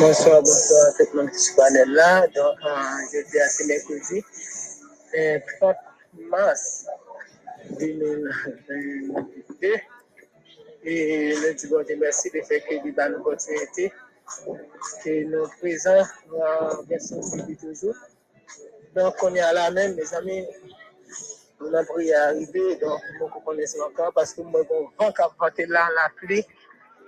[0.00, 2.26] Bonsoir, bonsoir à tout le monde qui se panel là.
[2.28, 4.24] Donc, euh, jeudi à c'est mercredi,
[5.18, 5.76] euh, 30
[6.30, 6.86] mars
[7.80, 9.74] 2022.
[10.84, 13.92] Et nous disons merci de faire que nous donne l'opportunité
[15.04, 17.96] que nous présents en version suivie toujours.
[18.94, 20.46] Donc, on est à la même, mes amis.
[21.60, 25.22] On a pris à arriver, donc nous connaissons encore parce que moi, bon, vent qui
[25.62, 26.44] a là, la pluie,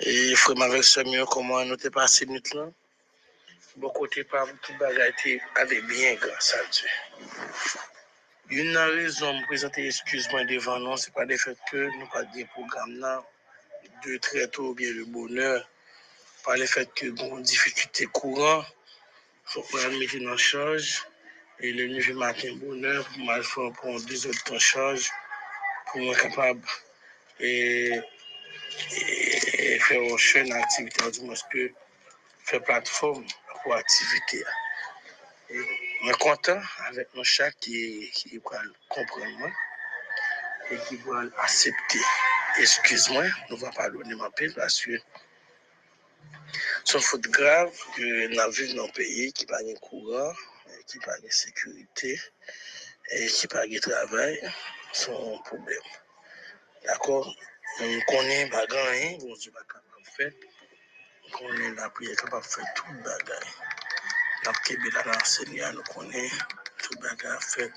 [0.00, 2.66] et frère avec Samuel, comment nous t'es passé minute là?
[3.76, 5.12] Bon côté tout bagage
[5.56, 6.88] allait bien grâce à Dieu.
[8.50, 12.44] Une raison de présenter excuse-moi devant nous, c'est pas le fait que nous pas des
[12.44, 13.24] programmes là
[14.06, 15.68] de très tôt ou bien le bonheur,
[16.44, 18.64] par le fait que bon difficulté courant,
[19.46, 21.02] faut pas le mettre en charge
[21.60, 25.10] et le niveau matin bonheur pour mal faire pour deux autres en charge
[25.90, 26.62] pour être capable
[27.40, 27.98] et,
[30.18, 31.20] chaîne activité du
[31.52, 31.72] que
[32.44, 33.26] faire plateforme
[33.62, 34.42] pour activité.
[35.50, 39.50] Et je suis content avec mon chat qui, qui va comprendre
[40.70, 42.00] et qui va accepter.
[42.58, 44.98] Excuse-moi, nous ne va pas donner ma paix parce que
[46.84, 50.32] c'est une faute grave que nous vivons dans un pays qui n'a pas de courant,
[50.86, 52.20] qui n'a pas de sécurité
[53.10, 54.06] et qui n'a
[57.78, 57.96] pas de travail.
[57.96, 58.04] C'est un problème.
[58.04, 60.32] D'accord On connaît pas grand rien, bon pas capable de faire.
[61.26, 63.54] On connaît la prière capable de faire tout bagage.
[64.44, 66.44] Nous avons la Seigneur, nous connaissons
[66.82, 67.72] tout le bagage fait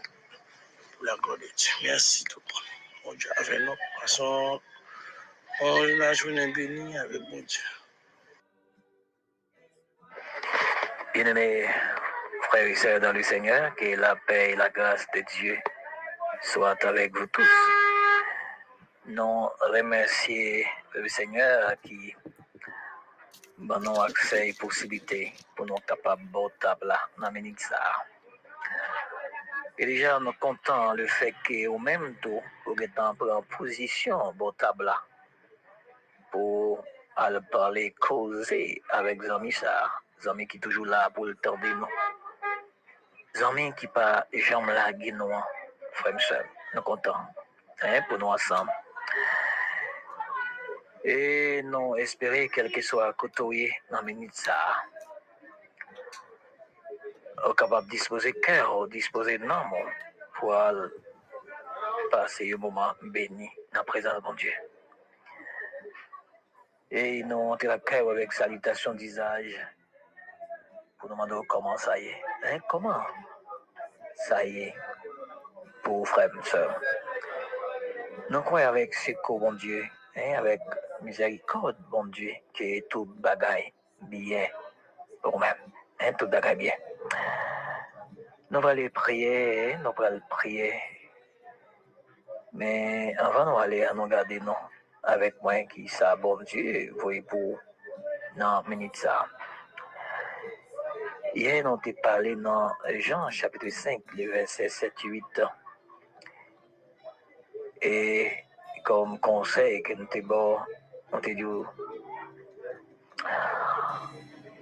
[0.95, 1.71] pour la gloire de Dieu.
[1.83, 2.41] Merci tout.
[3.03, 3.17] Bon nous.
[3.17, 4.61] De toute façon,
[5.61, 7.43] on a la journée bénie avec bon.
[11.13, 11.67] Bien-aimés
[12.49, 15.57] frères et sœurs dans le Seigneur, que la paix et la grâce de Dieu
[16.41, 17.76] soient avec vous tous.
[19.07, 22.13] Nous remercions le Seigneur qui
[23.57, 27.79] nous donne accès et possibilité pour nous capables de table dans ça.
[29.77, 34.91] Et déjà, nous comptons le fait qu'au même temps, vous êtes en position pour table
[36.29, 36.83] pour
[37.15, 39.89] aller parler, causer avec amis ça.
[40.27, 43.45] Amis qui sont toujours là pour le temps de nous.
[43.47, 45.31] Amis qui pas jamais là, nous,
[46.73, 47.13] nous comptons
[47.83, 48.71] hein, pour nous ensemble.
[51.03, 54.57] Et nous espérons que soit côtoyé dans la minute ça.
[57.45, 59.45] Au capable de disposer cœur, disposer de
[60.39, 60.53] pour
[62.11, 64.53] passer un moment béni dans la présence de Dieu.
[66.89, 69.55] Et nous entrons à cœur avec salutation d'usage
[70.97, 72.23] pour nous demander comment ça y est.
[72.45, 73.01] Hein, comment?
[74.15, 74.75] Ça y est
[75.83, 76.81] pour frères et sœurs.
[78.29, 79.83] Nous croyons avec ce que bon Dieu,
[80.15, 80.61] hein, avec
[81.01, 84.47] miséricorde, bon Dieu, que tout bagaille bien
[85.21, 85.55] pour même.
[85.99, 86.73] Hein, tout bagaille bien.
[88.51, 90.73] Nous allons prier, nous allons prier.
[92.53, 94.55] Mais avant nous aller, nous garder non
[95.03, 97.59] avec moi qui ça, bon Dieu, voyez pour
[98.35, 99.25] non, minute ça.
[101.33, 105.23] Hier, on t'a parlé dans Jean chapitre 5, le verset 7-8.
[107.81, 108.31] Et
[108.83, 110.57] comme conseil que nous t'avons
[111.11, 111.65] on t'a dit, on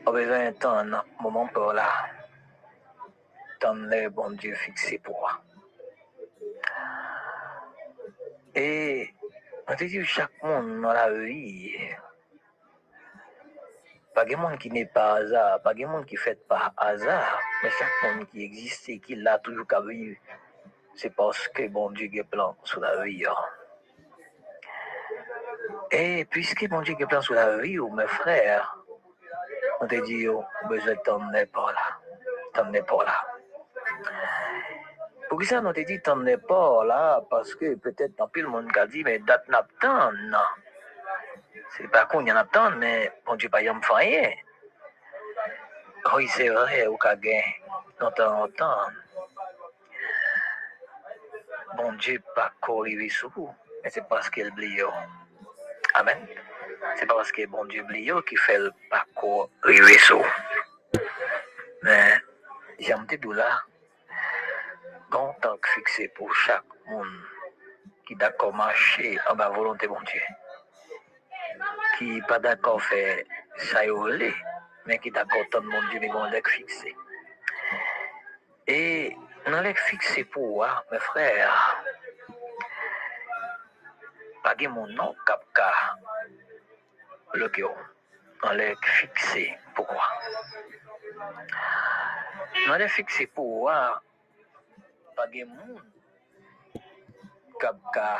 [0.06, 1.90] a besoin de temps, un moment pour là.
[3.60, 5.42] Tant le bon Dieu fixé pour moi.
[8.54, 9.10] Et
[9.68, 11.74] on te dit, chaque monde dans la vie,
[14.14, 17.70] pas de monde qui n'est pas hasard, pas de monde qui fait par hasard, mais
[17.72, 20.18] chaque monde qui existe et qui l'a toujours qu'à vivre,
[20.96, 23.26] c'est parce que bon Dieu a plan sur la vie.
[25.92, 28.78] Et puisque bon Dieu a plan sur la vie, mes frères,
[29.82, 32.00] on te dit, a besoin t'emmener par là.
[32.54, 33.26] T'emmener par là.
[35.30, 38.70] Pour ça, on te dit, t'emmener pas là, parce que peut-être tant pis le monde
[38.78, 40.12] a dit, mais date n'a pas.
[41.78, 44.32] C'est pas qu'on y en a mais bon Dieu, pas y en fait rien.
[46.14, 47.32] Oui, c'est vrai, au cas de
[48.00, 48.78] temps en temps.
[51.78, 54.82] Bon Dieu, pas qu'au sur vous, mais c'est parce qu'il oublie.
[55.94, 56.28] Amen.
[56.96, 60.26] c'est pas parce que bon Dieu oublie qui fait le parcours arriver sous.
[61.84, 62.18] Mais
[62.80, 63.62] j'aime te là,
[65.10, 67.08] grand temps fixé pour chaque monde
[68.08, 70.22] qui d'accord marcher en bas volonté bon Dieu.
[71.98, 73.24] Qui pas d'accord faire
[73.58, 74.36] ça est,
[74.86, 76.96] mais qui d'accord tant monde Dieu mais bon fixé.
[78.68, 81.84] Et dans les fixé pour mes frères,
[84.44, 85.72] pas de mon nom capka
[87.34, 87.50] le.
[88.44, 90.04] On les fixé pourquoi?
[92.70, 94.02] On les fixé pour moi,
[95.16, 95.82] pas de monde
[97.60, 98.20] capka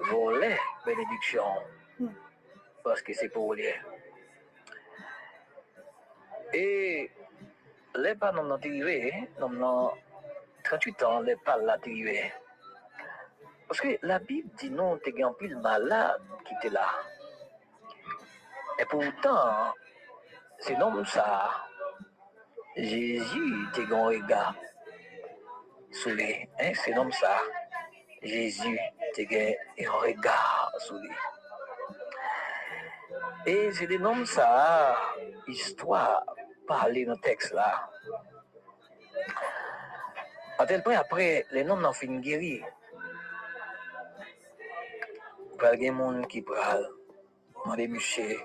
[0.00, 1.62] voler bénédiction
[2.84, 3.68] parce que c'est pour lui.
[6.52, 7.10] Et
[7.98, 9.90] les pas non arrivé, non non
[10.64, 12.32] 38 ans, les pas là arrivé.
[13.68, 16.88] Parce que la Bible dit non, t'es un pile malade qui était là.
[18.78, 19.74] Et pourtant,
[20.58, 21.50] c'est non ça.
[22.76, 24.54] Jésus t'es un regard
[25.90, 26.48] sous les.
[26.60, 27.38] Hein, c'est non ça.
[28.22, 28.78] Jésus
[29.14, 31.10] t'es un regard sous les.
[33.46, 34.96] Et c'est des noms ça,
[35.46, 36.24] histoire,
[36.66, 37.88] parler dans le texte là.
[40.58, 42.62] À tel point, après, les noms n'ont fini guéri.
[45.58, 46.88] Il y a des gens qui parlent,
[47.76, 48.38] des monsieur,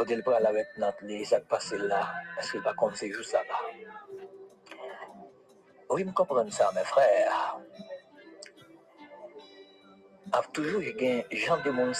[0.00, 3.34] quand il parle avec notre lit, ça passe là, est-ce qu'il va compter c'est juste
[3.34, 4.74] là-bas?
[5.90, 7.58] Oui, je comprends ça, mes frères.
[10.26, 11.94] Il y a toujours des gens de monde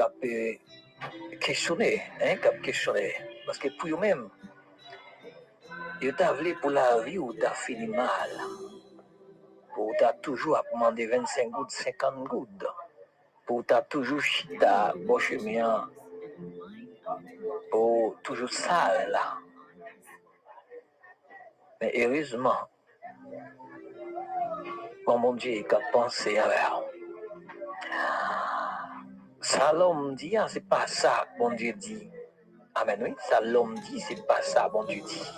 [0.00, 3.14] ont questionné, hein, ont questionné.
[3.46, 4.28] Parce que pour eux-mêmes,
[6.00, 8.30] ils ont pour la vie ou t'as fini mal.
[9.74, 12.66] Pour t'as toujours à demander 25 gouttes, 50 gouttes.
[13.46, 15.88] Pour t'as toujours chita, bon chemin.
[17.70, 19.38] Pour toujours sale là.
[21.80, 22.68] Mais heureusement,
[25.06, 26.58] mon mon Dieu, qui a pensé avec
[29.44, 32.10] ça l'homme dit, ah, c'est pas ça, bon Dieu dit.
[32.74, 35.30] Amen, oui, ça l'homme dit, c'est pas ça, bon Dieu dit.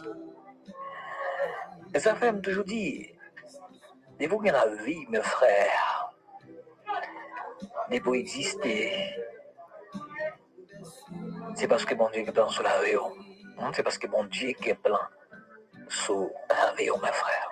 [1.93, 3.09] Et ça fait toujours dire,
[4.21, 6.13] de vous la vie, mes frères,
[7.91, 8.93] de vous exister,
[11.57, 12.97] c'est parce que bon Dieu est plan sur la vie.
[13.73, 15.01] C'est parce que bon Dieu est plan
[15.89, 17.51] sur la vie, mes frères.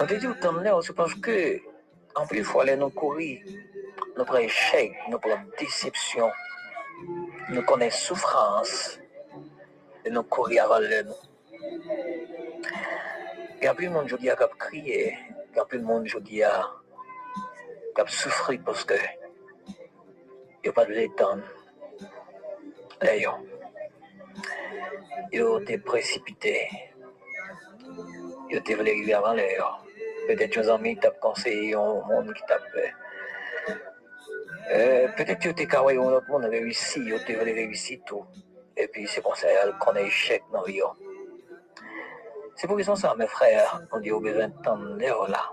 [0.00, 1.60] On te dit autant là, c'est parce que,
[2.14, 3.40] en plus, il faut aller nous courir,
[4.16, 5.28] notre échec, notre
[5.58, 6.30] déception,
[7.48, 8.98] nous connaissons souffrance,
[10.04, 11.14] et nous courir avant nous.
[13.60, 15.18] Il y a plus de monde aujourd'hui qui a crié,
[15.50, 20.72] il y a plus de monde aujourd'hui qui a souffert parce que il n'y a
[20.72, 21.42] pas de l'étendre.
[23.00, 23.40] D'ailleurs,
[25.32, 26.68] ils ont été précipités.
[28.48, 29.84] Ils ont été arriver avant l'heure.
[30.26, 32.92] Peut-être que nos amis t'ont conseillé, un monde qui t'a fait.
[34.70, 35.66] Euh, peut-être que tu
[35.98, 38.24] autre monde réussi, tu réussi tout.
[38.76, 39.48] Et puis c'est comme ça
[39.80, 40.80] qu'on a échec dans vie.
[42.56, 45.50] C'est pour ça, mes frères, on dit au besoin de temps l'heure là.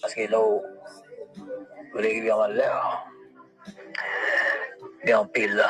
[0.00, 3.06] Parce que là vous arrivez avant l'heure,
[5.02, 5.64] il y a un pile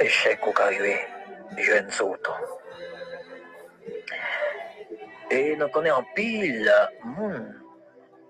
[0.00, 0.98] échec qui arrive,
[1.58, 2.36] jeune sautant.
[5.32, 6.70] Et nous connaissons en pile.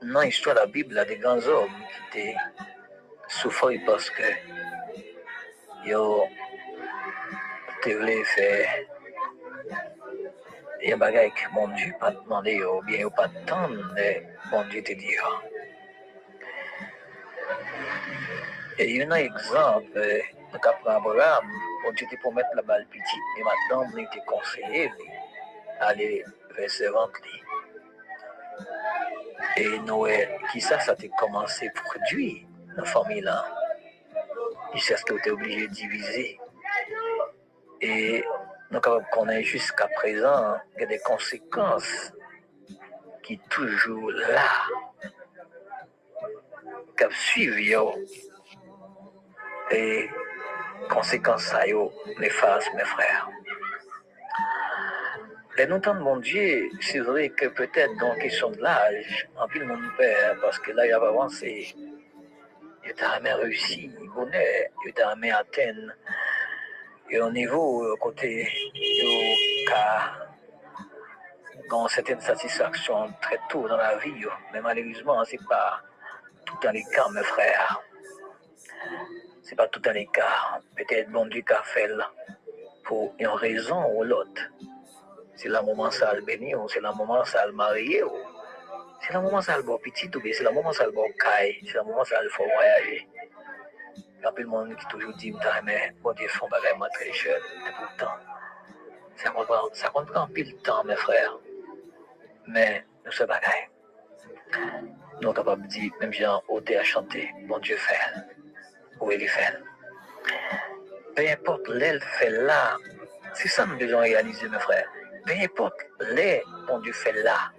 [0.02, 1.74] Dans l'histoire de la Bible, des grands hommes
[2.12, 2.36] qui étaient
[3.26, 4.22] souffrent parce que
[5.84, 6.28] ils ont
[7.82, 8.24] faire des
[10.84, 15.16] choses que mon Dieu pas demandé ou bien pas attendre, mais mon Dieu te dit.
[18.78, 21.46] Et il y a un exemple, le cas Abraham,
[21.84, 23.04] mon Dieu te promet la balle petite,
[23.36, 24.92] mais maintenant, il te conseillé
[25.80, 26.24] d'aller
[26.56, 27.16] vers ses ventes.
[29.56, 33.44] Et Noël, qui ça, ça a commencé à produire la famille là.
[34.74, 36.40] Et c'est ce que tu obligé de diviser.
[37.80, 38.24] Et
[38.70, 42.12] nous connaissons jusqu'à présent il y a des conséquences
[43.22, 44.42] qui sont toujours là,
[46.96, 47.58] qui suivent.
[49.70, 50.08] Et
[50.88, 51.64] conséquences ça
[52.18, 53.28] les faces, mes frères.
[55.58, 59.46] Les noms de mon Dieu, c'est vrai que peut-être dans la question de l'âge, en
[59.48, 61.74] plus mon père, parce que là il a avancé,
[62.84, 65.92] il jamais réussi, il bonheur, il jamais atteint
[67.10, 70.22] et au niveau euh, côté yo ka
[71.72, 75.80] une certaine satisfaction très tôt dans la vie, mais malheureusement, ce n'est pas
[76.44, 77.80] tout dans les cas, mes frères.
[79.42, 80.60] Ce n'est pas tout dans les cas.
[80.76, 81.90] Peut-être bon Dieu qu'a fait
[82.84, 84.42] pour une raison ou l'autre.
[85.34, 88.02] C'est le moment ça le bénir, c'est le moment ça le marier,
[89.00, 91.74] c'est le moment ça le bon petit, c'est le moment ça le bon caille, c'est
[91.78, 93.08] le moment ça le faut voyager.
[93.96, 95.34] Il y a peu de monde qui toujours dit,
[95.64, 98.14] mais bon Dieu, font bagage très jeune, et pourtant,
[99.16, 101.38] ça comprend, ça comprend pile temps, mes frères.
[102.46, 103.68] Mais nous sommes bagaille.
[105.16, 108.20] Nous sommes capables de dire, même gens ôté à chanter, bon Dieu fait,
[109.00, 109.58] où il fait.
[111.16, 112.76] Peu importe l'aile fait là,
[113.34, 114.88] c'est ça que nous devons réaliser, mes frères.
[115.26, 117.52] Peu importe les bon Dieu fait là.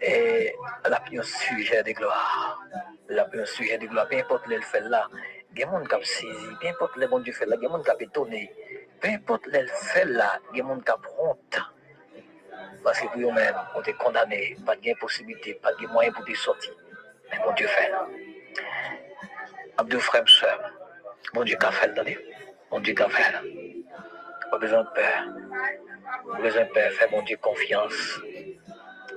[0.00, 0.54] Et
[0.84, 2.62] la sujet de gloire.
[3.08, 4.08] La plus sujet de gloire.
[4.08, 5.08] Peu importe l'aile fait là.
[5.52, 6.46] Il y a des gens qui ont saisi.
[6.60, 7.56] Peu importe les bon Dieu fait là.
[7.58, 8.52] Il y a des gens qui ont étonné.
[9.00, 10.38] Peu importe l'aile fait là.
[10.52, 11.60] Il y a des gens qui ont honte.
[12.84, 14.56] Parce que pour eux-mêmes, on est condamné.
[14.64, 16.72] Pas de possibilité, pas de moyen pour te sortir.
[17.30, 17.92] Mais bon Dieu fait.
[19.78, 20.60] Abdou frère, soeur.
[21.34, 21.92] Bon Dieu qu'a fait.
[22.70, 23.65] Bon Dieu qu'a fait.
[24.50, 25.24] Pas besoin de peur.
[26.32, 26.92] Pas besoin de peur.
[26.92, 28.20] Fais bon Dieu confiance.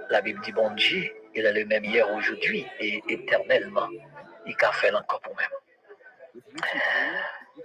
[0.10, 3.88] La Bible dit bon Dieu, il est le même hier, aujourd'hui et éternellement.
[4.46, 5.50] Il qu'a fait encore pour même.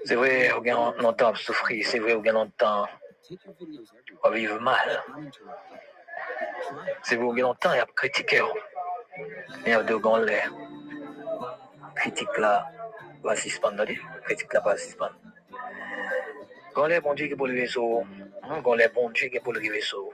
[0.05, 1.87] C'est vrai, on a longtemps souffrir.
[1.87, 2.87] C'est vrai, on a longtemps
[4.23, 5.03] on vivre mal.
[7.03, 8.43] C'est vrai, on a longtemps à critiquer.
[9.65, 10.51] Il y a deux grands l'air.
[11.95, 12.67] Critique là,
[13.23, 13.85] va suspendre.
[14.25, 15.17] Critique là, va suspendre.
[16.75, 18.05] Quand les bons dieux qui pour le vaisseau,
[18.63, 20.13] quand les bons dieux qui pour le vaisseau.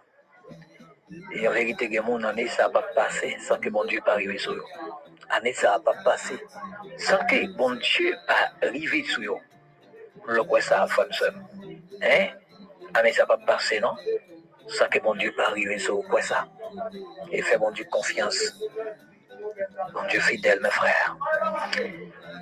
[1.33, 3.85] Et en vérité, il y a mon année, ça va pas passer sans que bon
[3.85, 4.65] Dieu pas arriver sur eux.
[5.31, 6.39] Année, ça va pas passer
[6.99, 7.77] sans que bon
[8.27, 9.39] pas arriver sur eux.
[10.29, 11.35] Le quoi ça, femme seule.
[12.03, 12.29] Hein?
[12.95, 13.97] Année, ça va pas passer, non?
[14.69, 16.05] Sans que bon pas arriver sur eux.
[16.09, 16.47] Quoi ça?
[17.33, 18.55] Et fait bon Dieu confiance.
[19.95, 21.17] Bon Dieu fidèle, mes frères.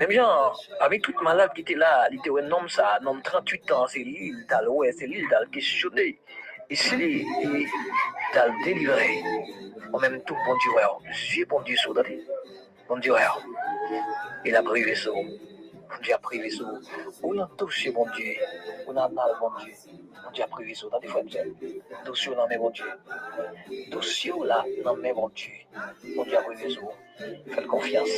[0.01, 3.23] Même genre, avec toute malade qui était là, il était un homme, ça, un homme
[3.23, 6.21] 38 ans, c'est il t'a ouais, c'est t'a questionné.
[6.71, 7.67] Et c'est il
[8.33, 9.23] t'a délivré.
[9.93, 11.77] En même temps, bon Dieu, ouais, Dieu, bon Dieu,
[12.89, 13.21] Bon Dieu, ouais,
[14.45, 15.11] il a privé ça.
[15.89, 16.65] Bon Dieu a privé ça.
[17.23, 18.35] Où il a touché, bon Dieu.
[18.87, 19.73] On a mal, bon Dieu.
[20.33, 20.75] Dieu a privé.
[20.91, 21.23] Dans des fois,
[22.05, 22.87] dossier dans mes bon Dieu.
[24.45, 25.53] Là, dans mes bon Dieu.
[26.17, 26.81] Bon Dieu ça.
[27.55, 28.09] Faites confiance.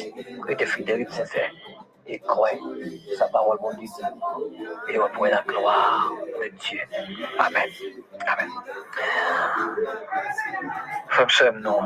[0.47, 1.51] Restez fidèle et sincère.
[2.07, 2.61] Et croyez
[3.17, 3.89] sa parole, mon Dieu.
[4.89, 6.13] Et reprenez la gloire
[6.43, 6.81] de Dieu.
[7.39, 7.69] Amen.
[8.27, 8.51] Amen.
[11.09, 11.83] Frère, sœur, non.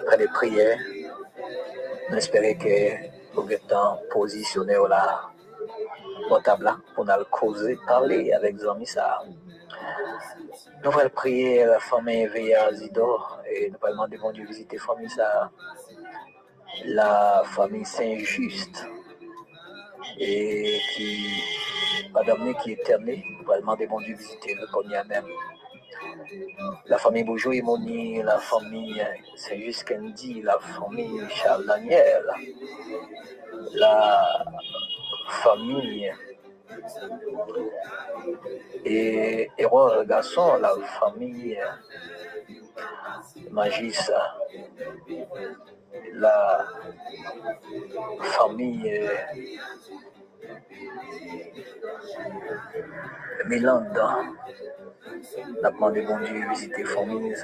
[0.00, 0.78] Après les prières,
[2.10, 3.74] nous espérons que vous êtes
[4.12, 5.22] positionné là,
[6.30, 8.86] au table pour nous causer, parler avec amis.
[8.86, 9.22] Ça.
[10.84, 15.50] Nous allons prier la famille Veilla Zidor et nous allons demander visiter la famille ça
[16.84, 18.86] la famille Saint-Just
[20.18, 21.42] et qui,
[22.62, 25.24] qui est éternée, nous allons demander visiter le Cognac même.
[26.86, 29.04] La famille Bourgeois et Moni, la famille
[29.36, 32.24] Saint-Just Candy, la famille Charles Daniel,
[33.74, 34.44] la
[35.28, 36.12] famille
[38.84, 41.58] et Erreur Garçon, la famille
[43.50, 43.98] Magis,
[46.14, 46.66] la
[48.20, 49.00] famille
[53.46, 54.18] Mélanda.
[55.62, 57.36] n'a demandé bon Dieu visiter la famille.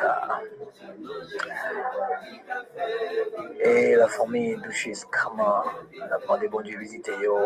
[3.61, 5.65] Et la famille Duchesse Krama,
[5.99, 7.38] n'a demandé bon Dieu visiter yo.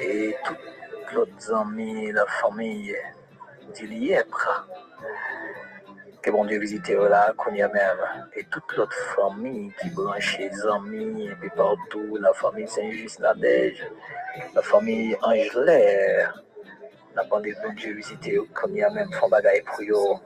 [0.00, 0.36] Et
[1.14, 2.96] toutes les amis, la famille
[3.74, 4.66] d'Ilièpre
[6.22, 7.96] que bon Dieu visite là, qu'on y a même,
[8.34, 13.86] et toute l'autre famille qui branche les amis, et partout, la famille Saint-Just Nadège,
[14.54, 16.42] la famille Angelaire,
[17.14, 19.30] la bande de bon Dieu visite qu'on y a même font
[19.76, 20.22] pour.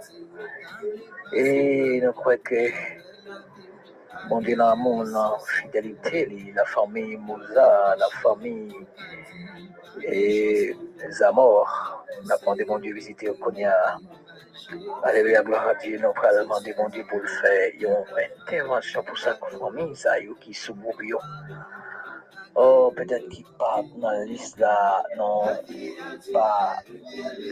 [1.33, 2.69] Et nous croyons que
[4.29, 8.75] bon Dieu l'amour, la fidélité, la famille Moussa, la famille
[10.03, 10.77] et
[11.11, 13.97] Zamor, la bande de bon Dieu visite qu'on y a
[15.03, 15.99] Alléluia, gloire à Dieu.
[15.99, 17.71] Nous allons demander mon pour le faire.
[17.75, 20.77] Il y a une intervention pour sa famille, ça, qui sous
[22.57, 25.03] Oh, peut-être qu'il pas dans la liste là,
[26.33, 26.77] pas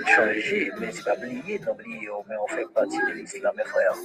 [0.06, 3.96] changer, mais c'est pas oublié, oublié, mais on fait partie de liste là, mes frères.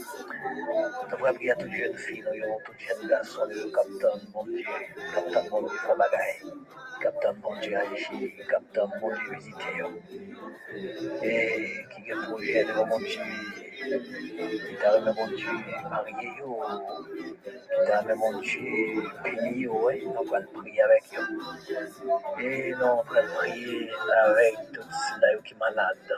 [1.03, 4.65] On devrait prier à toute jeune fille, nous, toute jeune garçon, le capitaine, bon Dieu,
[5.13, 6.51] capitaine, bon Dieu.
[7.01, 9.77] Capitaine, bon Dieu, agir, capitaine, bon Dieu, visiter.
[11.23, 13.21] Et qui est projet de mon Dieu,
[14.67, 15.53] qui t'a remis mon Dieu,
[15.89, 22.41] marié, qui t'a remis mon Dieu, béni, ouais, nous allons prier avec eux.
[22.41, 23.03] Et nous allons
[23.35, 23.89] prier
[24.25, 26.13] avec tous ceux qui malades.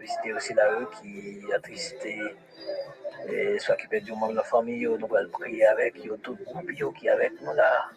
[0.00, 2.20] Visiter aussi là eux qui attristés,
[3.28, 6.36] et soit qui perdent du membre de la famille, nous allons prier avec eux, tout
[6.38, 7.90] le groupe qui est avec nous là.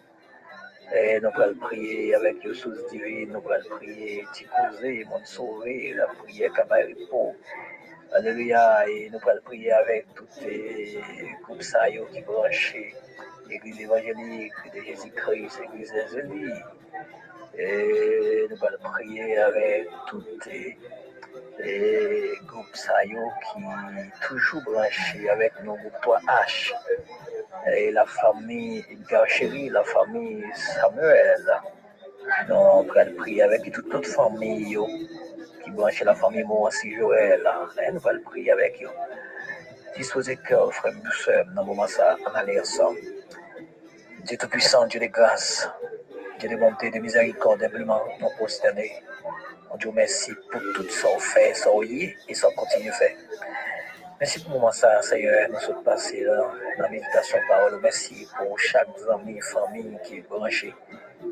[0.96, 6.54] Et nous allons prier avec les sources nous allons prier, Tikosé, mon sauvé, la prière
[6.54, 7.36] Kamaripo.
[8.14, 8.88] Alléluia.
[8.90, 10.98] Et nous allons prier avec tous les
[11.44, 11.62] groupes
[12.14, 12.76] qui branchent
[13.50, 16.20] l'Église évangélique de Jésus-Christ, l'Église des
[17.62, 20.78] Et nous allons prier avec tous les,
[21.60, 26.74] les groupes saillants qui toujours branchés avec nos groupes 3H
[27.76, 31.46] et la famille Garcherie, la famille Samuel.
[32.48, 34.78] Nous on va prier avec toute notre famille
[35.64, 37.42] qui branche la famille Moissi Joël.
[37.86, 38.90] Et nous allons prier avec eux.
[39.96, 43.00] Disposez cœur, frère, nous sommes dans le moment ça, en aller ensemble.
[44.26, 45.70] Dieu Tout-Puissant, Dieu de grâce,
[46.40, 48.92] Dieu de bonté, de miséricorde, simplement non prosterné.
[49.70, 52.94] On Dieu merci pour tout ce qu'on fait, ce qu'on y et qu'on continue à
[52.94, 53.16] faire.
[54.20, 57.80] Merci pour le moment ça, Seigneur, nous sommes passés dans la méditation parole.
[57.82, 60.74] Merci pour chaque ami, famille qui est branché,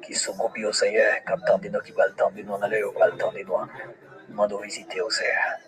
[0.04, 3.06] qui sont copiés au Seigneur, qui attendent nous, qui va attendre nous, dans l'heure, va
[3.06, 3.44] attendre nous.
[3.44, 5.60] Nous demandons visiter au Seigneur.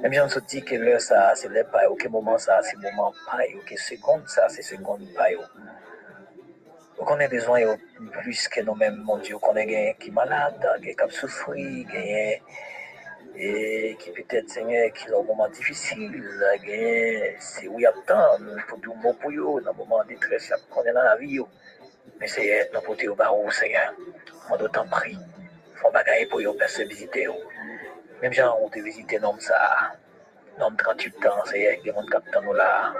[0.00, 2.76] Même si on se dit que l'heure ça, c'est l'heure pas, aucun moment ça, c'est
[2.76, 3.38] moment pas,
[3.76, 5.26] seconde ça, c'est seconde pas.
[6.98, 10.66] Donc on a besoin de plus que nous-mêmes, mon Dieu, qu'on ait qui est malade,
[10.82, 12.42] qui est souffrir, qui
[13.40, 16.24] et qui peut-être, Seigneur, qui est un moment difficile,
[17.38, 18.36] c'est où il y a temps
[18.66, 21.38] pour du mot pour eux, dans un moment de détresse qu'on est dans la vie.
[22.18, 23.94] Mais c'est nous porter au barreau, Seigneur.
[24.50, 25.16] On doit t'en prier.
[25.76, 27.28] Faut bagailler pour eux, personne visiter.
[28.20, 29.92] Même gens ont visité l'homme ça,
[30.58, 32.92] l'homme 38 ans, Seigneur, qui gens qui captent là,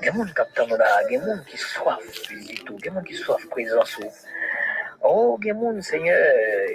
[0.00, 0.12] il y a
[1.08, 1.98] des gens qui soif
[2.30, 3.98] visite, il y a des gens qui soif présence.
[5.02, 6.34] Oh, il y a des gens, Seigneur,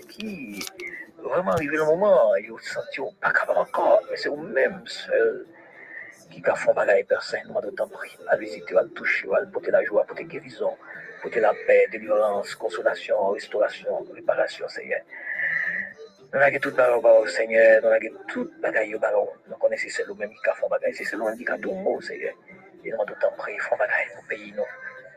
[0.10, 0.64] qui
[1.24, 5.46] vraiment arrivé le moment, ils ont senti pas capable encore, mais c'est eux-mêmes seuls
[6.32, 9.82] qui font bagaille personne, nous de temps pris, à visiter, à toucher, à porter la
[9.84, 10.76] porter guérison,
[11.22, 11.54] porter la
[12.58, 15.02] consolation, restauration, réparation, Seigneur.
[16.34, 18.98] Nous avons tout bagaille, Seigneur, nous avons tout bagaille,
[19.50, 22.34] nous connaissons c'est nous-mêmes qui font bagaille, c'est nous qui tout mot, Seigneur.
[22.84, 24.64] Nous nous pays, nous.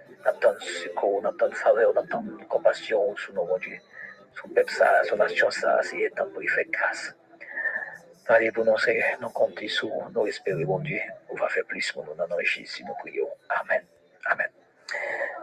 [0.08, 3.78] Nous attendons secours, nous attendons faveur, nous attendons compassion sur nos Dieu
[4.40, 7.14] son peuple, ça, son nation, ça, c'est faire grâce.
[8.26, 8.74] Allez, pour nous,
[9.20, 11.00] nous comptons sur nous espérons, bon Dieu,
[11.30, 13.28] on va faire plus pour nous nos richesses si nous prions.
[13.50, 13.82] Amen.
[14.30, 14.48] Amen.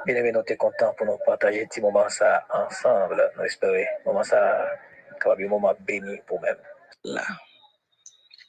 [0.06, 3.32] Bien aimé, nous sommes contents pour nous partager ce moment ça ensemble.
[3.38, 4.68] Nous espérons, moment ça,
[5.20, 7.14] capable moment béni pour nous.
[7.14, 7.22] Là.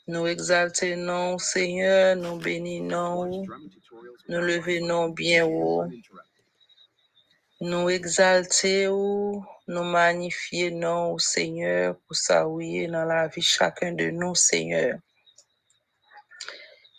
[0.08, 3.46] Nous exaltons, Seigneur, nous bénissons,
[4.28, 5.84] nous levons bien haut.
[7.60, 14.98] Nous exaltons, nous magnifions, Seigneur, pour saluer dans la vie chacun de nous, Seigneur.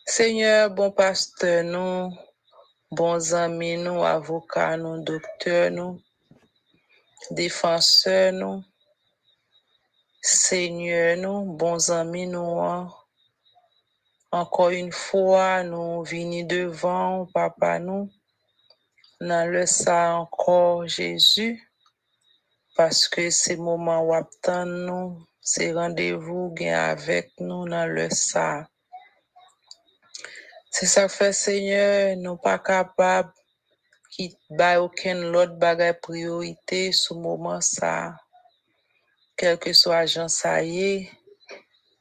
[0.05, 2.09] Seigneur, bon pasteur, nous,
[2.89, 6.01] bons amis, nous, avocats, nous, docteurs, nous,
[7.31, 8.63] défenseurs, nous,
[10.25, 12.87] Seigneur, nous, bons amis, nous,
[14.31, 18.09] encore une fois, nous venons devant, Papa, nous,
[19.19, 21.69] dans le ça encore, Jésus,
[22.77, 28.65] parce que c'est moment où nous, c'est rendez-vous avec nous dans le ça.
[30.71, 33.33] C'est ça fait, Seigneur, nous pas capables
[34.09, 38.22] qui ba aucun autre bagage priorité ce moment ça.
[39.43, 40.05] Quel que soit
[40.63, 41.09] y est,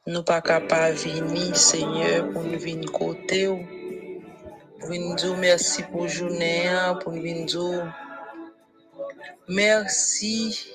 [0.07, 3.59] nous pas capables venir, Seigneur, pour nous venir côté ou.
[4.79, 6.69] Pour nous dire merci pour journée,
[7.01, 7.93] pour nous dire
[9.49, 10.73] merci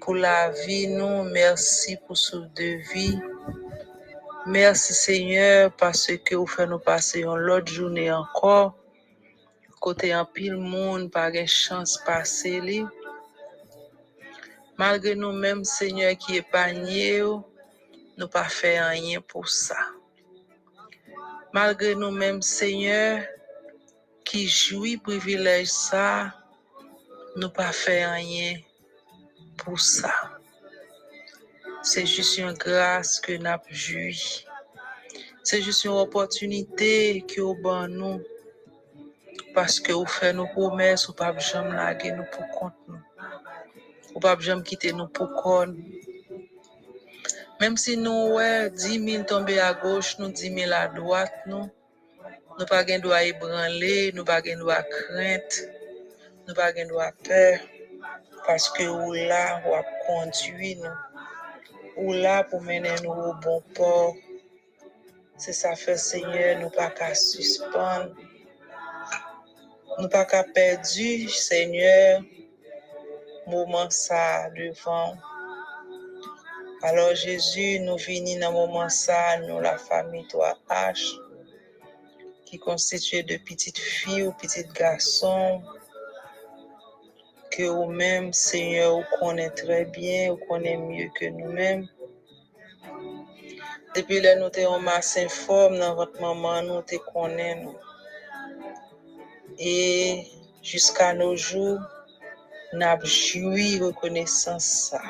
[0.00, 3.20] pour la vie, nous, merci pour ce de vie.
[4.44, 8.74] Merci Seigneur parce que vous faites nous passer une autre journée encore.
[9.80, 12.60] Côté en pile monde, pas de chance passer
[14.78, 17.22] Malgré nous-mêmes, Seigneur, qui épargné,
[18.18, 19.78] nous pas fait rien pour ça.
[21.52, 23.22] Malgré nous-mêmes, Seigneur,
[24.24, 26.34] qui jouit privilège ça,
[27.36, 28.58] nous pas faire rien
[29.56, 30.12] pour ça.
[31.82, 34.44] C'est juste une grâce que nous avons joui.
[35.42, 38.22] C'est juste une opportunité que nous.
[39.54, 42.46] Parce que vous faites nos promesses, vous ne pouvez jamais nous pour
[44.16, 45.76] Vous ne pouvez jamais quitter nous pour compte.
[47.60, 51.68] Même si nous, ouais, 10 000 tombés à gauche, nous 10 000 à droite, nous,
[52.58, 55.68] nous pas gain droit ébranler, nous pas gain droit crainte,
[56.48, 57.58] nous pas gain droit peur,
[58.46, 63.62] parce que ou là, ou a conduit nous, ou là pour mener nous au bon
[63.74, 64.14] port.
[65.36, 68.14] C'est ça Seigneur, nous pas suspendre,
[69.98, 70.24] nous pas
[70.54, 72.22] perdu, Seigneur,
[73.46, 75.14] moment ça devant.
[76.82, 81.18] Alors Jésus, nous venons dans moment ça, nous la famille toi H,
[82.44, 85.62] qui constituée de petites filles ou petits garçons,
[87.50, 91.88] que vous-même, Seigneur, vous connaissez très bien, vous connaissez mieux que nous-mêmes.
[93.94, 97.74] Depuis là, nous sommes masse informe dans votre maman, nous te connaissons.
[99.58, 100.26] Et
[100.62, 101.80] jusqu'à nos jours,
[102.72, 105.02] reconnaissance ça.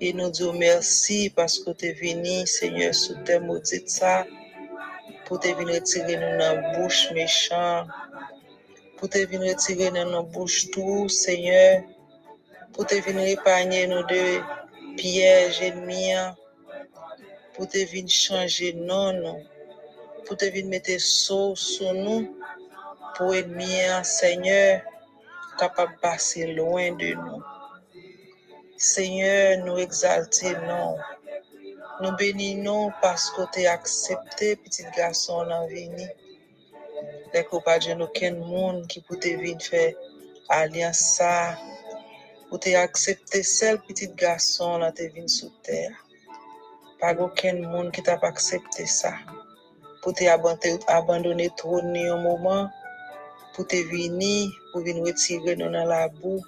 [0.00, 4.26] Et nous disons merci parce que tu es venu, Seigneur, sous tes maudites ça,
[5.24, 7.86] pour te venir retirer nous dans la bouche méchant,
[8.98, 11.82] pour te nous dans la bouche tout, Seigneur,
[12.72, 14.40] pour te venir épargner nous de
[14.96, 16.12] pièges ennemis,
[17.54, 19.42] pour te venir changer non, nous,
[20.26, 22.36] pour te venir mettre saut sur nous,
[23.16, 24.82] pour ennemis, Seigneur,
[25.56, 27.42] capable de passer loin de nous.
[28.76, 30.98] Seigneur, nous exaltons,
[32.02, 36.10] nous bénissons parce que tu as accepté, petit garçon, dans venir.
[37.32, 39.94] Les de aucun monde qui peut venir faire
[40.48, 41.56] alliance ça.
[42.48, 45.92] Pour te accepté seul petit garçon là te venir sur terre.
[47.00, 49.14] Pas aucun monde qui t'a pas accepté ça.
[50.02, 50.24] Pour te
[50.86, 52.70] abandonner trop un moment.
[53.56, 56.44] Pour te venir, pour retirer nous dans la boue,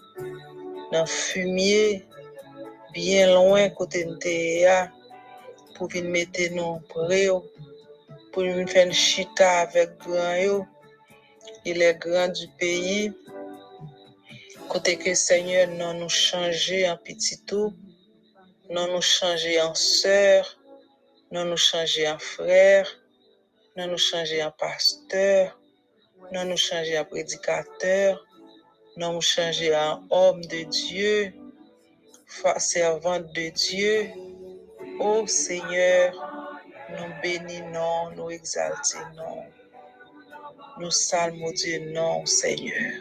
[0.92, 2.04] dans le fumier,
[2.92, 7.28] bien loin côté de pour venir mettre nous près,
[8.30, 10.66] pour venir faire une chita avec grand yo,
[11.64, 13.10] et les grands du pays.
[14.68, 17.72] Côté que Seigneur nous changer en petit tout,
[18.68, 20.58] non nous changer en sœur,
[21.32, 22.86] non nous changer en frère,
[23.78, 25.57] non nous changer en pasteur,
[26.32, 28.24] non nous changer en prédicateur,
[28.96, 31.32] non nous changer en homme de Dieu,
[32.58, 34.10] servante de Dieu.
[35.00, 36.12] Ô Seigneur,
[36.90, 39.44] nous bénissons, nous exaltons,
[40.78, 40.90] nous
[41.52, 42.92] Dieu, non, Seigneur.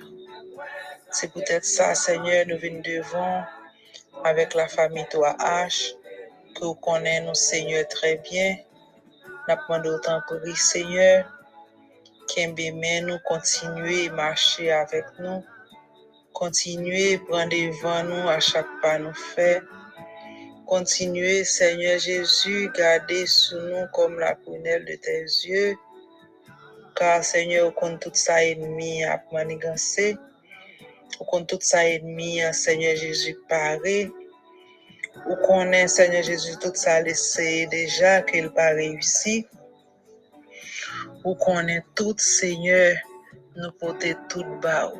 [1.11, 3.43] C'est peut-être ça, Seigneur, nous venons devant
[4.23, 5.93] avec la famille toi H,
[6.55, 8.57] que vous connaissez nous, Seigneur, très bien.
[9.47, 11.25] Nous demandons autant pour Seigneur,
[12.27, 12.53] qu'un
[13.01, 15.43] nous continuer à marcher avec nous
[16.37, 19.59] Continuez, prendre devant nous à chaque pas nous fait.
[20.67, 25.75] Continuez, Seigneur Jésus, garder sous nous comme la prunelle de tes yeux.
[26.95, 30.15] Car, Seigneur, au compte tout ça ennemi à manigancer.
[31.19, 34.11] Au compte tout ça ennemi, Seigneur Jésus, paré.
[35.27, 39.47] Ou connaît, Seigneur Jésus, tout ça laissé déjà qu'il pas réussi.
[41.27, 42.95] Ou connaît tout, Seigneur,
[43.57, 44.93] nous porter tout bas.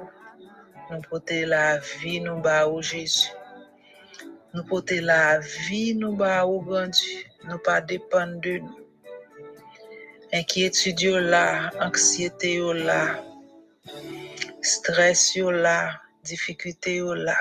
[0.92, 3.30] Nous porter la vie, nous bas Jésus.
[4.54, 7.24] Nous porter la vie, nous bas grand Dieu.
[7.46, 8.60] Nous pas dépendre de
[11.16, 13.24] là, anxiété là,
[14.62, 17.38] stress là, difficulté là.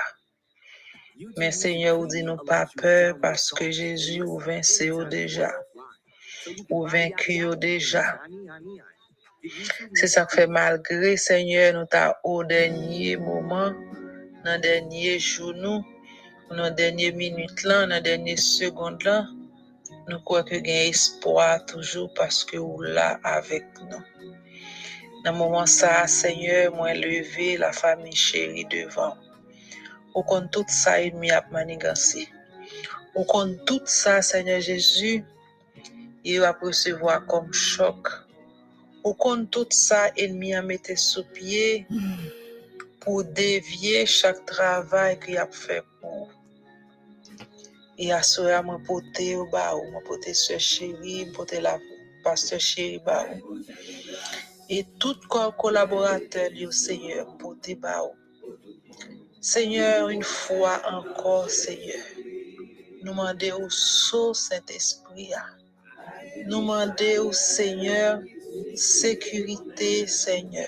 [1.35, 5.51] Mais Seigneur, vous dit nous pas peur parce que Jésus vous vaincu déjà.
[6.69, 8.19] Ou vaincu déjà.
[9.93, 13.71] C'est ça que fait malgré, Seigneur, nous t'a au dernier moment,
[14.43, 15.83] dans le dernier jour, nous,
[16.49, 19.27] dans la dernière minute dans la dernière seconde là,
[20.07, 24.33] nous croyons que gain espoir toujours parce que vous là avec nous.
[25.25, 29.17] Dans le moment ça, Seigneur, moi levé la famille chérie devant.
[30.13, 32.29] Au compte tout ça, ennemi a manigancé.
[33.13, 35.23] Au compte tout ça, Seigneur Jésus,
[36.33, 38.07] il va recevoir comme choc
[39.07, 41.87] au compte tout ça, ennemi a mis sous pied
[42.99, 46.29] pour dévier chaque travail qu'il a fait pour.
[47.97, 51.79] Et à ce moment, m'a porté au bas, m'a porté ce chéri, m'a porté la
[52.23, 53.25] pasteur chéri bas.
[54.69, 58.03] Et tout corps collaborateur, du Seigneur, porté bas.
[59.39, 62.03] Seigneur, une fois encore, Seigneur,
[63.03, 65.31] nous demandons au Saint-Esprit,
[66.45, 68.21] nous demandons au Seigneur,
[68.75, 70.67] sécurité, Seigneur.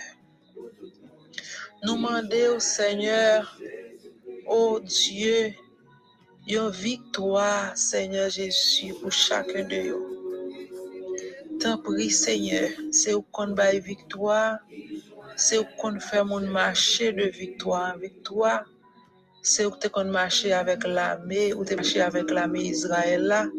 [1.83, 3.57] Nous demandons au Seigneur,
[4.47, 5.53] oh Dieu,
[6.47, 11.59] une victoire, Seigneur Jésus, pour chacun de nous.
[11.59, 14.59] T'en prie, Seigneur, c'est où qu'on baille victoire,
[15.35, 18.65] c'est où qu'on fait mon marché de victoire en victoire,
[19.41, 23.49] c'est où qu'on marché avec l'armée, ou t'es marché avec l'armée Israël.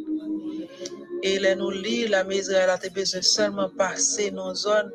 [1.22, 4.92] Et là, nous lit, l'armée Israël a te besoin seulement passer nos zones.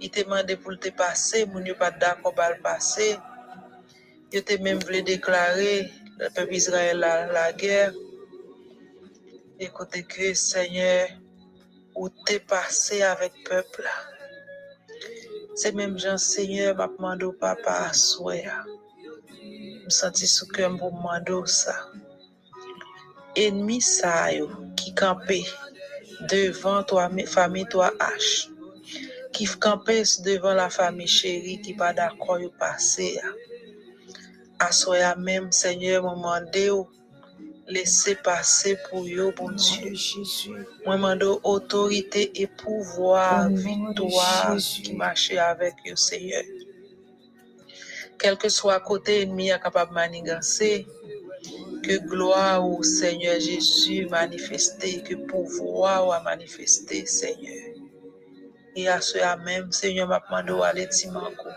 [0.00, 3.16] Il te demandé pour te passer, mon n'est pas d'accord pour le passer.
[4.32, 7.92] Il te même voulu déclarer le peuple Israël la, la guerre.
[9.58, 11.08] Écoutez que Seigneur,
[11.94, 13.90] ou t'es passé avec peuple là.
[15.56, 18.46] C'est même Jean Seigneur m'a demandé papa à souhait.
[19.42, 21.90] Je senti sous cœur pour demander ça.
[23.34, 25.48] Ennemi ça yo qui campait
[26.30, 28.48] devant toi famille toi H
[29.32, 33.20] qui campait devant la famille chérie qui pas d'accord yo passer.
[34.58, 36.70] À soya même Seigneur m'a demandé
[37.68, 39.92] laisser passer pour yo bon Dieu.
[40.84, 46.42] Moi demande autorité et pouvoir, victoire qui marche avec yo Seigneur.
[48.18, 50.86] Quel que soit côté ennemi capable de manigancer,
[51.82, 57.74] que gloire au Seigneur Jésus manifesté, que pouvoir a manifesté Seigneur.
[58.76, 61.48] Et à ce même, Seigneur m'a demandé à aller timanko.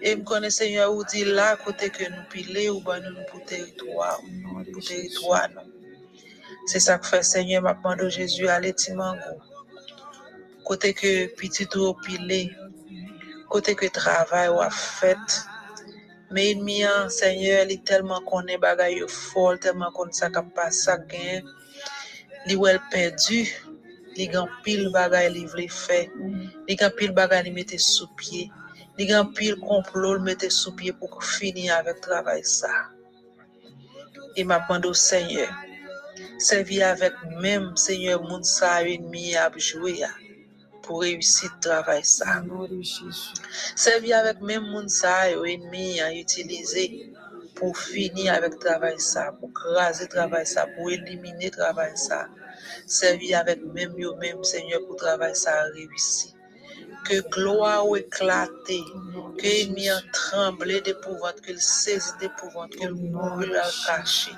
[0.00, 3.44] Et me connais Seigneur ou dit là côté que nous pilé ou ben nous pour
[3.44, 4.20] territoire,
[4.72, 5.62] pour territoire non.
[6.66, 9.40] C'est ça que fait Seigneur m'a demandé Jésus à aller timanko.
[10.64, 12.52] Côté que petit ou pilé,
[13.48, 15.16] côté que travail ou a fait.
[16.30, 19.06] Mais ennemi, Seigneur, il est tellement connaît bagay yo
[20.54, 21.40] passe, ça gain.
[22.46, 23.48] Li ou elle perdu,
[24.16, 26.10] li gan pile bagay li vle fait.
[26.68, 28.50] Li gan pile bagay li mette sous pied.
[28.98, 32.90] Li gan pile complot li mette sous pied pour finir avec travail ça.
[34.36, 35.50] Et m'a demandé au Seigneur,
[36.38, 40.27] servi avec même Seigneur moun sa ennemi a joué pour
[40.96, 42.42] réussir le travail ça.
[43.76, 47.12] Servi avec même moun sa yo ennemi a utilisé
[47.54, 51.96] pour finir avec le travail ça, pour craser le travail ça, pour éliminer le travail
[51.96, 52.28] ça.
[52.86, 56.32] Servi avec même yo même Seigneur pour travail ça réussir.
[57.04, 58.84] Que gloire ou éclater,
[59.38, 64.34] que ennemi a tremblé d'épouvante, qu'il saisit d'épouvante, qu'il brûle à cacher.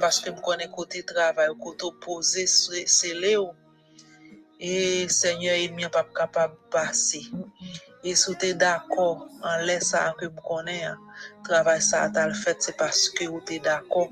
[0.00, 3.52] Parce que je connais côté travail, côté opposé, c'est Léo.
[4.60, 7.22] Et Seigneur, il n'est pas capable de passer.
[8.04, 10.86] Et si tu es d'accord en laissant que vous connaissez,
[11.44, 14.10] travail ça, tu le fait, c'est parce que vous êtes d'accord.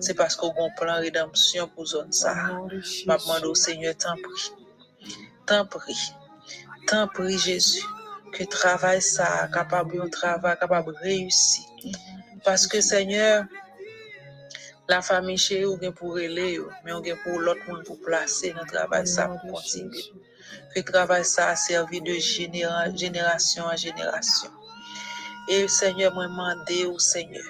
[0.00, 2.02] C'est parce que vous avez un plan de rédemption pour ça.
[2.70, 4.52] Je demande au Seigneur, t'en prie.
[5.46, 6.12] T'en prie.
[6.86, 7.82] T'en prie, Jésus.
[8.32, 11.28] Que travail ça, capable de travail, capable de
[14.88, 18.52] la famille chez ou gen pour relais, mais on gen pour l'autre monde pour placer
[18.52, 20.12] dans le travail ça pour continuer.
[20.74, 24.50] Le travail ça a servi de généra, génération en génération.
[25.48, 27.44] Et Seigneur, moi demandé au Seigneur,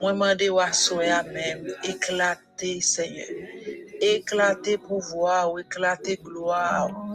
[0.00, 3.28] moi demandé au à même, éclater Seigneur,
[4.00, 6.16] éclater pouvoir, ou éclater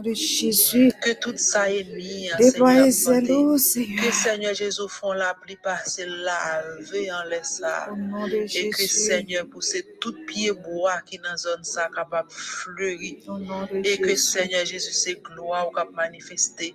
[0.00, 0.92] de Jésus.
[1.02, 3.20] Que tout ça est mis, Déployez Seigneur.
[3.20, 4.14] zèle, Que Seigneur.
[4.14, 7.88] Seigneur Jésus font la pluie passer laver en laisse ça.
[7.92, 8.86] Au nom de Et que.
[8.86, 13.16] Seigneur, pour ces tout pied bois qui dans zone ça capable de fleurir.
[13.28, 14.16] Au nom de Et que.
[14.16, 16.74] Seigneur Jésus, c'est gloire ou cap manifester.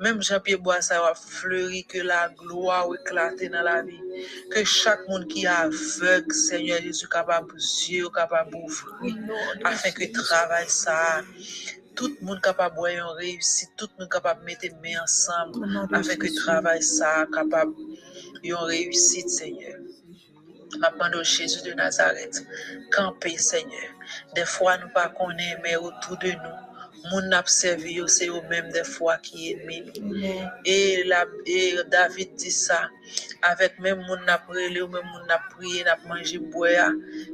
[0.00, 4.00] Même Jean-Pierre Bois, ça va fleurir, que la gloire ou éclater dans la vie.
[4.50, 10.66] Que chaque monde qui est aveugle, Seigneur Jésus, capable yeux, capable de afin que travail
[10.68, 11.22] ça,
[11.94, 15.02] tout le monde capable de une réussite, tout le monde capable de mettre les mains
[15.02, 16.40] ensemble, Au de que Jésus.
[16.40, 17.74] travail ça capable
[18.42, 19.78] une réussite, Seigneur.
[20.78, 22.44] M'appelle Jésus de Nazareth,
[22.92, 23.92] camper, Seigneur.
[24.34, 26.73] Des fois, nous pas connaître, mais autour de nous,
[27.10, 30.14] moun n'a servi, yo, des fois qui ennemi nous.
[30.14, 30.50] Amen.
[30.64, 32.88] Et, la, et David dit ça,
[33.42, 36.90] avec même moun n'a prié, ou même moun n'a prié, n'a mangé, boire,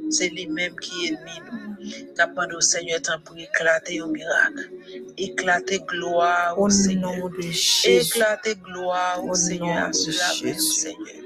[0.09, 2.15] c'est lui-même qui est ennemi nous.
[2.17, 4.71] N'a demandé au Seigneur, tant pour éclater au miracle,
[5.17, 7.15] éclater gloire au Au Seigneur.
[7.17, 7.87] nom de Jésus.
[7.87, 10.81] Éclater gloire au Au Seigneur, nom à de cela même, Jésus.
[10.81, 11.23] Seigneur,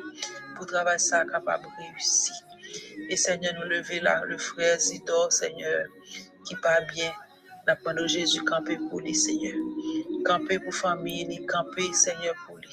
[0.56, 2.36] pour travailler ça capable de réussir.
[3.10, 5.86] Et Seigneur, nous lever là, le frère Zidor, Seigneur,
[6.46, 7.12] qui pas bien.
[7.68, 9.56] De Jésus camper pour lui, Seigneur.
[10.24, 12.70] Camper pour famille, camper, Seigneur, pour lui.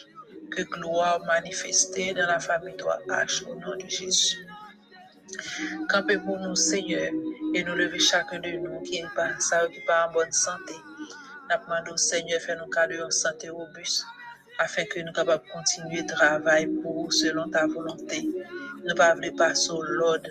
[0.51, 4.47] que gloire manifestée dans la famille 3H au nom de Jésus.
[5.89, 7.11] Campez pour nous, Seigneur,
[7.55, 10.75] et nous lever chacun de nous qui est pas ça, qui pas en bonne santé.
[11.49, 14.05] Nous demandons, Seigneur, fais nous cadrer en santé robuste,
[14.59, 18.29] afin que nous capables continuer de travailler pour selon ta volonté.
[18.85, 20.29] Nous voulons pas sur l'ordre,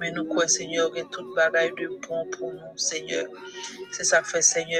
[0.00, 3.26] mais nous croyons, Seigneur, que toute bagaille de bon pour nous, Seigneur.
[3.92, 4.70] C'est ça que fait, Seigneur.